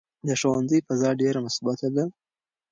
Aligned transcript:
د 0.27 0.29
ښوونځي 0.39 0.79
فضا 0.87 1.09
ډېره 1.21 1.39
مثبته 1.45 1.87
ده. 1.95 2.03